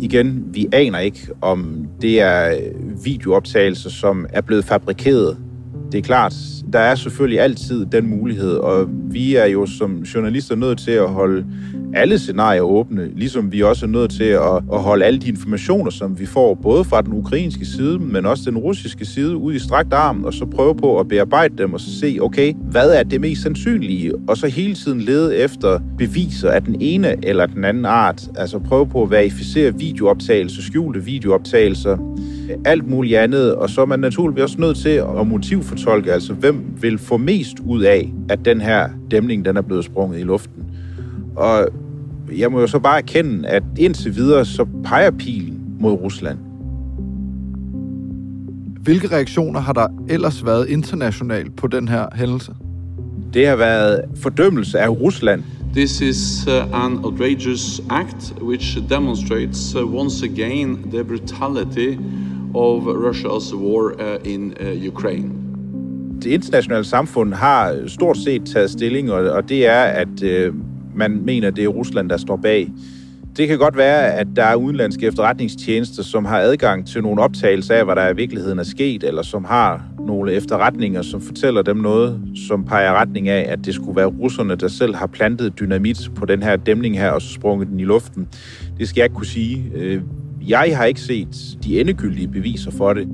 Igen, 0.00 0.44
vi 0.52 0.66
aner 0.72 0.98
ikke, 0.98 1.28
om 1.40 1.86
det 2.00 2.20
er 2.20 2.58
videooptagelser, 3.04 3.90
som 3.90 4.26
er 4.30 4.40
blevet 4.40 4.64
fabrikeret. 4.64 5.36
Det 5.92 5.98
er 5.98 6.02
klart, 6.02 6.34
der 6.72 6.78
er 6.78 6.94
selvfølgelig 6.94 7.40
altid 7.40 7.86
den 7.86 8.06
mulighed, 8.06 8.52
og 8.52 8.88
vi 8.90 9.34
er 9.34 9.46
jo 9.46 9.66
som 9.66 9.98
journalister 9.98 10.56
nødt 10.56 10.78
til 10.78 10.90
at 10.90 11.08
holde 11.08 11.44
alle 11.94 12.18
scenarier 12.18 12.62
åbne, 12.62 13.10
ligesom 13.16 13.52
vi 13.52 13.62
også 13.62 13.86
er 13.86 13.90
nødt 13.90 14.10
til 14.10 14.24
at, 14.24 14.56
at 14.72 14.82
holde 14.82 15.04
alle 15.04 15.18
de 15.18 15.28
informationer, 15.28 15.90
som 15.90 16.18
vi 16.18 16.26
får, 16.26 16.54
både 16.54 16.84
fra 16.84 17.02
den 17.02 17.12
ukrainske 17.12 17.66
side, 17.66 17.98
men 17.98 18.26
også 18.26 18.50
den 18.50 18.58
russiske 18.58 19.04
side, 19.04 19.36
ud 19.36 19.54
i 19.54 19.58
strakt 19.58 19.92
arm, 19.92 20.24
og 20.24 20.34
så 20.34 20.46
prøve 20.46 20.74
på 20.74 21.00
at 21.00 21.08
bearbejde 21.08 21.58
dem, 21.58 21.74
og 21.74 21.80
så 21.80 21.98
se, 21.98 22.18
okay, 22.20 22.54
hvad 22.70 22.90
er 22.90 23.02
det 23.02 23.20
mest 23.20 23.42
sandsynlige, 23.42 24.12
og 24.28 24.36
så 24.36 24.46
hele 24.46 24.74
tiden 24.74 25.00
lede 25.00 25.36
efter 25.36 25.80
beviser 25.98 26.50
af 26.50 26.62
den 26.62 26.76
ene 26.80 27.16
eller 27.22 27.46
den 27.46 27.64
anden 27.64 27.84
art, 27.84 28.28
altså 28.36 28.58
prøve 28.58 28.86
på 28.86 29.02
at 29.02 29.10
verificere 29.10 29.78
videooptagelser, 29.78 30.62
skjulte 30.62 31.04
videooptagelser, 31.04 31.96
alt 32.64 32.90
muligt 32.90 33.16
andet, 33.16 33.54
og 33.54 33.70
så 33.70 33.80
er 33.80 33.86
man 33.86 33.98
naturligvis 33.98 34.42
også 34.42 34.60
nødt 34.60 34.76
til 34.76 35.02
at 35.20 35.26
motivfortolke, 35.26 36.12
altså 36.12 36.32
hvem 36.32 36.64
vil 36.80 36.98
få 36.98 37.16
mest 37.16 37.56
ud 37.66 37.82
af, 37.82 38.12
at 38.28 38.44
den 38.44 38.60
her 38.60 38.88
dæmning, 39.10 39.44
den 39.44 39.56
er 39.56 39.62
blevet 39.62 39.84
sprunget 39.84 40.20
i 40.20 40.22
luften. 40.22 40.64
Og 41.36 41.68
jeg 42.36 42.52
må 42.52 42.60
jo 42.60 42.66
så 42.66 42.78
bare 42.78 42.98
erkende, 42.98 43.48
at 43.48 43.62
indtil 43.78 44.16
videre, 44.16 44.44
så 44.44 44.66
peger 44.84 45.10
pilen 45.10 45.60
mod 45.80 45.92
Rusland. 45.92 46.38
Hvilke 48.82 49.06
reaktioner 49.06 49.60
har 49.60 49.72
der 49.72 49.86
ellers 50.08 50.44
været 50.44 50.68
internationalt 50.68 51.56
på 51.56 51.66
den 51.66 51.88
her 51.88 52.06
hændelse? 52.14 52.52
Det 53.34 53.46
har 53.46 53.56
været 53.56 54.00
fordømmelse 54.16 54.80
af 54.80 54.88
Rusland. 54.88 55.42
This 55.74 56.00
is 56.00 56.46
uh, 56.46 56.84
an 56.84 57.04
outrageous 57.04 57.82
act 57.90 58.34
which 58.42 58.78
demonstrates 58.88 59.74
uh, 59.74 59.94
once 59.94 60.24
again 60.24 60.90
the 60.92 61.04
brutality 61.04 61.98
of 62.54 62.82
Russia's 62.82 63.54
war 63.54 63.92
uh, 63.92 64.32
in 64.32 64.54
uh, 64.60 64.94
Ukraine. 64.94 65.30
Det 66.22 66.30
internationale 66.30 66.84
samfund 66.84 67.34
har 67.34 67.76
stort 67.86 68.16
set 68.16 68.42
taget 68.46 68.70
stilling, 68.70 69.12
og, 69.12 69.48
det 69.48 69.66
er, 69.66 69.82
at 69.82 70.22
øh, 70.22 70.54
man 70.94 71.22
mener, 71.24 71.50
det 71.50 71.64
er 71.64 71.68
Rusland, 71.68 72.10
der 72.10 72.16
står 72.16 72.36
bag. 72.36 72.70
Det 73.36 73.48
kan 73.48 73.58
godt 73.58 73.76
være, 73.76 74.12
at 74.12 74.26
der 74.36 74.44
er 74.44 74.54
udenlandske 74.54 75.06
efterretningstjenester, 75.06 76.02
som 76.02 76.24
har 76.24 76.38
adgang 76.38 76.86
til 76.86 77.02
nogle 77.02 77.22
optagelser 77.22 77.74
af, 77.74 77.84
hvad 77.84 77.96
der 77.96 78.08
i 78.08 78.16
virkeligheden 78.16 78.58
er 78.58 78.62
sket, 78.62 79.04
eller 79.04 79.22
som 79.22 79.44
har 79.44 79.82
nogle 80.06 80.32
efterretninger, 80.32 81.02
som 81.02 81.20
fortæller 81.20 81.62
dem 81.62 81.76
noget, 81.76 82.20
som 82.48 82.64
peger 82.64 82.92
retning 82.92 83.28
af, 83.28 83.46
at 83.52 83.64
det 83.64 83.74
skulle 83.74 83.96
være 83.96 84.06
russerne, 84.06 84.54
der 84.54 84.68
selv 84.68 84.94
har 84.94 85.06
plantet 85.06 85.58
dynamit 85.60 86.10
på 86.14 86.26
den 86.26 86.42
her 86.42 86.56
dæmning 86.56 86.98
her, 86.98 87.10
og 87.10 87.22
så 87.22 87.28
sprunget 87.32 87.68
den 87.68 87.80
i 87.80 87.84
luften. 87.84 88.28
Det 88.78 88.88
skal 88.88 89.00
jeg 89.00 89.04
ikke 89.04 89.16
kunne 89.16 89.26
sige. 89.26 89.72
Øh, 89.74 90.02
jeg 90.48 90.76
har 90.76 90.84
ikke 90.84 91.00
set 91.00 91.58
de 91.64 91.80
endegyldige 91.80 92.28
beviser 92.28 92.70
for 92.70 92.92
det. 92.92 93.08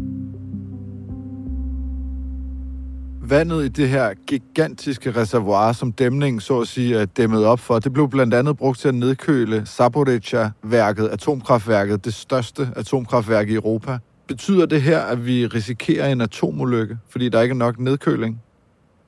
vandet 3.30 3.64
i 3.64 3.68
det 3.68 3.88
her 3.88 4.14
gigantiske 4.26 5.10
reservoir, 5.10 5.72
som 5.72 5.92
dæmningen 5.92 6.40
så 6.40 6.60
at 6.60 6.68
sige 6.68 6.96
er 6.96 7.04
dæmmet 7.04 7.44
op 7.44 7.60
for, 7.60 7.78
det 7.78 7.92
blev 7.92 8.08
blandt 8.08 8.34
andet 8.34 8.56
brugt 8.56 8.78
til 8.78 8.88
at 8.88 8.94
nedkøle 8.94 9.66
Zaporizhzhia-værket, 9.66 11.08
atomkraftværket, 11.08 12.04
det 12.04 12.14
største 12.14 12.68
atomkraftværk 12.76 13.48
i 13.48 13.54
Europa. 13.54 13.98
Betyder 14.28 14.66
det 14.66 14.82
her, 14.82 14.98
at 14.98 15.26
vi 15.26 15.46
risikerer 15.46 16.12
en 16.12 16.20
atomulykke, 16.20 16.98
fordi 17.08 17.28
der 17.28 17.42
ikke 17.42 17.52
er 17.52 17.56
nok 17.56 17.78
nedkøling? 17.78 18.42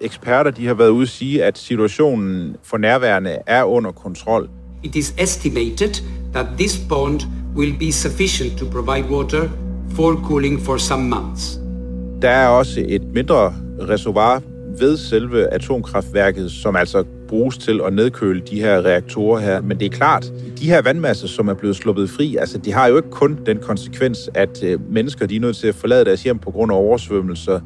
Eksperter 0.01 0.51
de 0.51 0.67
har 0.67 0.75
været 0.75 0.89
ude 0.89 1.03
at 1.03 1.09
sige, 1.09 1.45
at 1.45 1.59
situationen 1.59 2.57
for 2.63 2.79
nærværende 2.79 3.39
er 3.47 3.65
under 3.65 3.93
kontrol. 3.93 4.49
It 4.83 4.97
is 4.97 5.15
estimated 5.19 6.03
that 6.33 6.47
this 6.59 6.81
pond 6.89 7.21
will 7.57 7.79
be 7.79 7.93
sufficient 7.93 8.59
to 8.59 8.65
provide 8.71 9.11
water 9.11 9.49
for 9.95 10.15
cooling 10.25 10.61
for 10.61 10.77
some 10.79 11.09
months. 11.09 11.61
Der 12.23 12.31
er 12.31 12.49
også 12.49 12.85
et 12.89 13.03
mindre 13.15 13.55
reservoir 13.89 14.43
ved 14.79 14.97
selve 14.97 15.55
atomkraftværket, 15.55 16.51
som 16.51 16.77
altså 16.77 17.05
bruges 17.29 17.59
til 17.59 17.81
at 17.87 17.93
nedkøle 17.93 18.43
de 18.51 18.61
her 18.61 18.85
reaktorer 18.85 19.41
her. 19.41 19.61
Men 19.61 19.81
det 19.81 19.87
er 19.87 19.91
klart, 19.91 20.33
de 20.59 20.67
her 20.67 20.83
vandmasser, 20.83 21.29
som 21.29 21.49
er 21.49 21.55
blevet 21.55 21.77
sluppet 21.77 22.11
fri, 22.11 22.37
altså 22.37 22.59
de 22.59 22.73
har 22.73 22.87
jo 22.87 22.97
ikke 22.97 23.11
kun 23.11 23.39
den 23.47 23.59
konsekvens, 23.59 24.31
at 24.35 24.63
øh, 24.65 24.93
mennesker 24.93 25.27
de 25.27 25.37
er 25.37 25.41
nødt 25.41 25.57
til 25.57 25.67
at 25.67 25.75
forlade 25.75 26.05
deres 26.05 26.23
hjem 26.23 26.39
på 26.39 26.51
grund 26.51 26.73
af 26.73 26.77
oversvømmelser. 26.77 27.61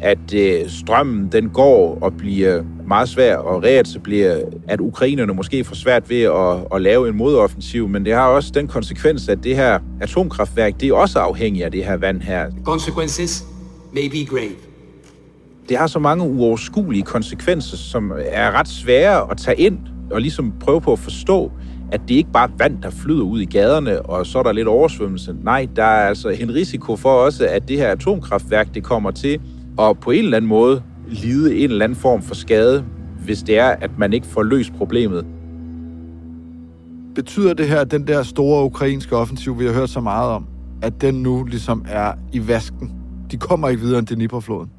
at 0.00 0.34
øh, 0.34 0.70
strømmen 0.70 1.28
den 1.32 1.48
går 1.48 1.98
og 2.00 2.16
bliver 2.16 2.62
meget 2.92 3.08
svær 3.08 3.38
at 3.38 3.62
reetablere, 3.64 4.40
at 4.68 4.80
ukrainerne 4.80 5.34
måske 5.34 5.64
får 5.64 5.74
svært 5.74 6.10
ved 6.10 6.22
at, 6.22 6.74
at 6.74 6.82
lave 6.82 7.08
en 7.08 7.16
modoffensiv, 7.16 7.88
men 7.88 8.04
det 8.04 8.12
har 8.14 8.26
også 8.26 8.50
den 8.54 8.68
konsekvens, 8.68 9.28
at 9.28 9.44
det 9.44 9.56
her 9.56 9.78
atomkraftværk, 10.00 10.80
det 10.80 10.88
er 10.88 10.94
også 10.94 11.18
afhængigt 11.18 11.64
af 11.64 11.70
det 11.70 11.84
her 11.84 11.96
vand 11.96 12.20
her. 12.22 12.46
Consequences 12.64 13.44
may 13.92 14.08
be 14.10 14.24
grave. 14.24 14.56
Det 15.68 15.76
har 15.76 15.86
så 15.86 15.98
mange 15.98 16.24
uoverskuelige 16.24 17.02
konsekvenser, 17.02 17.76
som 17.76 18.12
er 18.26 18.50
ret 18.50 18.68
svære 18.68 19.30
at 19.30 19.36
tage 19.36 19.60
ind 19.60 19.78
og 20.10 20.20
ligesom 20.20 20.52
prøve 20.60 20.80
på 20.80 20.92
at 20.92 20.98
forstå, 20.98 21.52
at 21.92 22.00
det 22.08 22.14
ikke 22.14 22.32
bare 22.32 22.48
er 22.48 22.56
vand, 22.58 22.82
der 22.82 22.90
flyder 22.90 23.24
ud 23.24 23.40
i 23.40 23.44
gaderne, 23.44 24.02
og 24.02 24.26
så 24.26 24.38
er 24.38 24.42
der 24.42 24.52
lidt 24.52 24.68
oversvømmelse. 24.68 25.36
Nej, 25.42 25.66
der 25.76 25.84
er 25.84 26.08
altså 26.08 26.28
en 26.28 26.54
risiko 26.54 26.96
for 26.96 27.10
også, 27.10 27.46
at 27.46 27.68
det 27.68 27.76
her 27.76 27.88
atomkraftværk, 27.88 28.74
det 28.74 28.84
kommer 28.84 29.10
til 29.10 29.40
at 29.78 30.00
på 30.00 30.10
en 30.10 30.24
eller 30.24 30.36
anden 30.36 30.48
måde 30.48 30.82
lide 31.12 31.56
en 31.56 31.70
eller 31.70 31.84
anden 31.84 31.98
form 31.98 32.22
for 32.22 32.34
skade, 32.34 32.84
hvis 33.24 33.42
det 33.42 33.58
er, 33.58 33.68
at 33.68 33.90
man 33.98 34.12
ikke 34.12 34.26
får 34.26 34.42
løst 34.42 34.72
problemet. 34.72 35.26
Betyder 37.14 37.54
det 37.54 37.68
her, 37.68 37.80
at 37.80 37.90
den 37.90 38.06
der 38.06 38.22
store 38.22 38.64
ukrainske 38.64 39.16
offensiv, 39.16 39.58
vi 39.58 39.64
har 39.64 39.72
hørt 39.72 39.90
så 39.90 40.00
meget 40.00 40.30
om, 40.30 40.46
at 40.82 41.00
den 41.00 41.14
nu 41.14 41.44
ligesom 41.44 41.84
er 41.88 42.12
i 42.32 42.48
vasken? 42.48 42.92
De 43.30 43.36
kommer 43.36 43.68
ikke 43.68 43.82
videre 43.82 43.98
end 43.98 44.06
Dnipro-floden. 44.06 44.70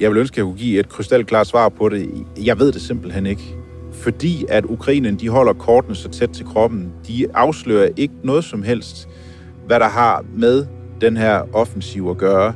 Jeg 0.00 0.10
vil 0.10 0.18
ønske, 0.18 0.34
at 0.34 0.38
jeg 0.38 0.44
kunne 0.44 0.58
give 0.58 0.80
et 0.80 0.88
krystalklart 0.88 1.46
svar 1.46 1.68
på 1.68 1.88
det. 1.88 2.10
Jeg 2.44 2.58
ved 2.58 2.72
det 2.72 2.82
simpelthen 2.82 3.26
ikke 3.26 3.54
fordi 3.92 4.44
at 4.48 4.64
Ukrainen 4.64 5.16
de 5.16 5.28
holder 5.28 5.52
kortene 5.52 5.94
så 5.94 6.08
tæt 6.08 6.30
til 6.30 6.46
kroppen. 6.46 6.92
De 7.08 7.26
afslører 7.34 7.88
ikke 7.96 8.14
noget 8.24 8.44
som 8.44 8.62
helst, 8.62 9.08
hvad 9.66 9.80
der 9.80 9.88
har 9.88 10.24
med 10.36 10.66
den 11.00 11.16
her 11.16 11.42
offensiv 11.54 12.08
at 12.10 12.16
gøre. 12.16 12.54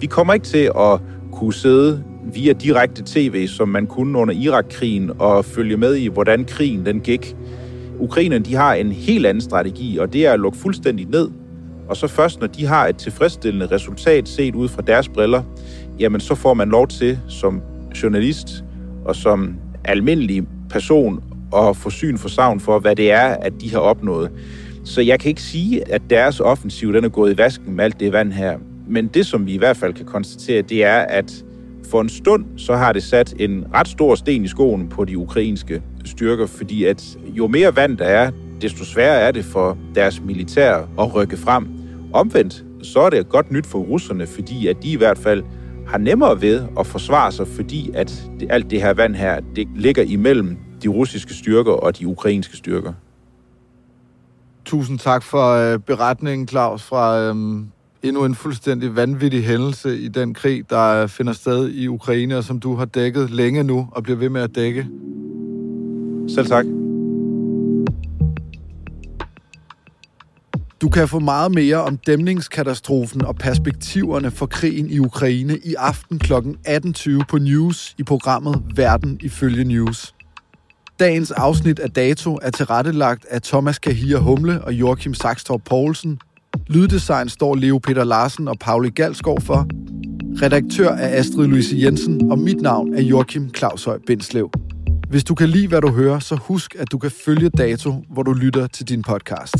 Vi 0.00 0.06
kommer 0.06 0.34
ikke 0.34 0.46
til 0.46 0.70
at 0.78 1.00
kunne 1.32 1.54
sidde 1.54 2.04
via 2.34 2.52
direkte 2.52 3.02
tv, 3.06 3.46
som 3.46 3.68
man 3.68 3.86
kunne 3.86 4.18
under 4.18 4.34
Irak-krigen, 4.34 5.10
og 5.18 5.44
følge 5.44 5.76
med 5.76 5.94
i, 5.94 6.06
hvordan 6.08 6.44
krigen 6.44 6.86
den 6.86 7.00
gik. 7.00 7.36
Ukrainerne 7.98 8.44
de 8.44 8.54
har 8.54 8.74
en 8.74 8.92
helt 8.92 9.26
anden 9.26 9.40
strategi, 9.40 9.98
og 9.98 10.12
det 10.12 10.26
er 10.26 10.32
at 10.32 10.40
lukke 10.40 10.58
fuldstændig 10.58 11.06
ned. 11.06 11.30
Og 11.88 11.96
så 11.96 12.06
først, 12.06 12.40
når 12.40 12.46
de 12.46 12.66
har 12.66 12.86
et 12.86 12.96
tilfredsstillende 12.96 13.66
resultat 13.66 14.28
set 14.28 14.54
ud 14.54 14.68
fra 14.68 14.82
deres 14.82 15.08
briller, 15.08 15.42
jamen 15.98 16.20
så 16.20 16.34
får 16.34 16.54
man 16.54 16.68
lov 16.68 16.88
til 16.88 17.18
som 17.28 17.62
journalist 18.02 18.64
og 19.04 19.16
som 19.16 19.56
almindelig 19.84 20.44
person 20.70 21.24
at 21.56 21.76
få 21.76 21.90
syn 21.90 22.18
for 22.18 22.28
savn 22.28 22.60
for, 22.60 22.78
hvad 22.78 22.96
det 22.96 23.12
er, 23.12 23.26
at 23.26 23.52
de 23.60 23.72
har 23.72 23.78
opnået. 23.78 24.30
Så 24.84 25.00
jeg 25.00 25.20
kan 25.20 25.28
ikke 25.28 25.42
sige, 25.42 25.92
at 25.92 26.02
deres 26.10 26.40
offensiv 26.40 26.92
den 26.92 27.04
er 27.04 27.08
gået 27.08 27.34
i 27.34 27.38
vasken 27.38 27.76
med 27.76 27.84
alt 27.84 28.00
det 28.00 28.12
vand 28.12 28.32
her. 28.32 28.58
Men 28.88 29.06
det, 29.06 29.26
som 29.26 29.46
vi 29.46 29.54
i 29.54 29.58
hvert 29.58 29.76
fald 29.76 29.94
kan 29.94 30.06
konstatere, 30.06 30.62
det 30.62 30.84
er, 30.84 30.98
at 30.98 31.44
for 31.90 32.00
en 32.00 32.08
stund, 32.08 32.44
så 32.56 32.76
har 32.76 32.92
det 32.92 33.02
sat 33.02 33.34
en 33.38 33.64
ret 33.74 33.88
stor 33.88 34.14
sten 34.14 34.44
i 34.44 34.48
skoen 34.48 34.88
på 34.88 35.04
de 35.04 35.18
ukrainske 35.18 35.82
styrker, 36.04 36.46
fordi 36.46 36.84
at 36.84 37.18
jo 37.24 37.46
mere 37.46 37.76
vand 37.76 37.98
der 37.98 38.04
er, 38.04 38.30
desto 38.60 38.84
sværere 38.84 39.20
er 39.20 39.30
det 39.30 39.44
for 39.44 39.78
deres 39.94 40.20
militær 40.20 40.76
at 40.98 41.14
rykke 41.14 41.36
frem. 41.36 41.68
Omvendt, 42.12 42.64
så 42.82 43.00
er 43.00 43.10
det 43.10 43.28
godt 43.28 43.52
nyt 43.52 43.66
for 43.66 43.78
russerne, 43.78 44.26
fordi 44.26 44.66
at 44.66 44.82
de 44.82 44.92
i 44.92 44.96
hvert 44.96 45.18
fald 45.18 45.42
har 45.86 45.98
nemmere 45.98 46.42
ved 46.42 46.64
at 46.78 46.86
forsvare 46.86 47.32
sig, 47.32 47.46
fordi 47.48 47.90
at 47.94 48.24
det, 48.40 48.48
alt 48.50 48.70
det 48.70 48.80
her 48.80 48.94
vand 48.94 49.14
her, 49.14 49.40
det 49.56 49.68
ligger 49.76 50.02
imellem 50.02 50.56
de 50.82 50.88
russiske 50.88 51.34
styrker 51.34 51.72
og 51.72 51.98
de 51.98 52.06
ukrainske 52.06 52.56
styrker. 52.56 52.92
Tusind 54.64 54.98
tak 54.98 55.22
for 55.22 55.52
øh, 55.52 55.78
beretningen, 55.78 56.48
Claus, 56.48 56.82
fra 56.82 57.20
øhm, 57.20 57.68
endnu 58.02 58.24
en 58.24 58.34
fuldstændig 58.34 58.96
vanvittig 58.96 59.44
hændelse 59.44 59.98
i 59.98 60.08
den 60.08 60.34
krig, 60.34 60.70
der 60.70 61.06
finder 61.06 61.32
sted 61.32 61.68
i 61.68 61.88
Ukraine, 61.88 62.36
og 62.36 62.44
som 62.44 62.60
du 62.60 62.74
har 62.74 62.84
dækket 62.84 63.30
længe 63.30 63.64
nu 63.64 63.88
og 63.92 64.02
bliver 64.02 64.18
ved 64.18 64.28
med 64.28 64.40
at 64.40 64.54
dække. 64.54 64.86
Selv 66.28 66.46
tak. 66.46 66.64
Du 70.80 70.88
kan 70.88 71.08
få 71.08 71.18
meget 71.18 71.54
mere 71.54 71.76
om 71.76 71.96
dæmningskatastrofen 71.96 73.24
og 73.24 73.36
perspektiverne 73.36 74.30
for 74.30 74.46
krigen 74.46 74.90
i 74.90 74.98
Ukraine 74.98 75.58
i 75.64 75.74
aften 75.78 76.18
kl. 76.18 76.32
18.20 76.32 77.24
på 77.28 77.38
News 77.38 77.94
i 77.98 78.02
programmet 78.02 78.62
Verden 78.74 79.18
ifølge 79.22 79.64
News. 79.64 80.14
Dagens 81.00 81.30
afsnit 81.30 81.78
af 81.78 81.90
Dato 81.90 82.38
er 82.42 82.50
tilrettelagt 82.50 83.26
af 83.30 83.42
Thomas 83.42 83.78
Kahir 83.78 84.18
Humle 84.18 84.64
og 84.64 84.72
Joachim 84.72 85.14
Saxtorp 85.14 85.60
Poulsen. 85.64 86.18
Lyddesign 86.68 87.28
står 87.28 87.54
Leo 87.54 87.78
Peter 87.78 88.04
Larsen 88.04 88.48
og 88.48 88.58
Pauli 88.58 88.90
Galskov 88.90 89.40
for. 89.40 89.66
Redaktør 90.42 90.88
er 90.88 91.18
Astrid 91.18 91.46
Louise 91.46 91.76
Jensen, 91.82 92.30
og 92.30 92.38
mit 92.38 92.60
navn 92.60 92.94
er 92.94 93.02
Joachim 93.02 93.54
Claushøj 93.54 93.98
Bindslev. 94.06 94.50
Hvis 95.08 95.24
du 95.24 95.34
kan 95.34 95.48
lide, 95.48 95.68
hvad 95.68 95.80
du 95.80 95.90
hører, 95.90 96.18
så 96.18 96.36
husk, 96.36 96.74
at 96.78 96.92
du 96.92 96.98
kan 96.98 97.10
følge 97.10 97.48
Dato, 97.48 98.04
hvor 98.10 98.22
du 98.22 98.32
lytter 98.32 98.66
til 98.66 98.88
din 98.88 99.02
podcast. 99.02 99.54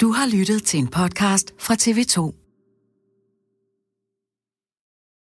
Du 0.00 0.12
har 0.12 0.36
lyttet 0.36 0.62
til 0.62 0.80
en 0.80 0.88
podcast 0.88 1.54
fra 1.58 1.74
TV2. 1.74 2.47